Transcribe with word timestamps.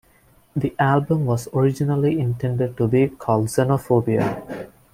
The 0.55 0.73
album 0.79 1.27
was 1.27 1.47
originally 1.53 2.19
intended 2.19 2.75
to 2.77 2.87
be 2.87 3.07
called 3.09 3.49
"Xenophobia". 3.49 4.67